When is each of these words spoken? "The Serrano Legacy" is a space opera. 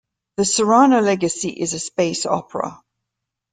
"The 0.37 0.45
Serrano 0.45 0.99
Legacy" 0.99 1.49
is 1.49 1.73
a 1.75 1.79
space 1.79 2.25
opera. 2.25 2.81